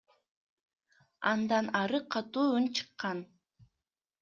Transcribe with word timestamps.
Андан 1.33 1.69
ары 1.81 1.99
катуу 2.17 2.47
үн 2.57 2.65
чыккан. 2.75 3.17